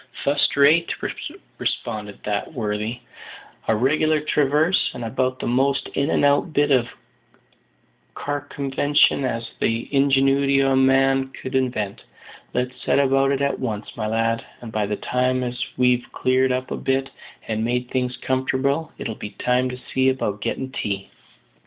[0.23, 0.91] "Fust rate,"
[1.59, 3.01] responded that worthy;
[3.67, 6.89] "a reg'lar traverse, and about the most in and out bit of
[8.15, 12.01] carcumvention as the ingenuity o' man could invent.
[12.51, 16.51] Let's set about it at once, my lad; and by the time as we've cleared
[16.51, 17.11] up a bit,
[17.47, 21.11] and made things comfortable, it'll be time to see about gettin' tea."